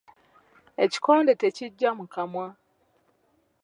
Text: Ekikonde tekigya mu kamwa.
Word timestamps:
Ekikonde 0.85 1.33
tekigya 1.41 1.89
mu 1.97 2.05
kamwa. 2.13 2.47